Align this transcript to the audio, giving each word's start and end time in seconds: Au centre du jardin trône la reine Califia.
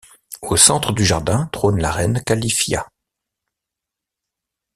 Au 0.41 0.55
centre 0.57 0.93
du 0.93 1.05
jardin 1.05 1.45
trône 1.53 1.79
la 1.79 1.91
reine 1.91 2.23
Califia. 2.25 2.89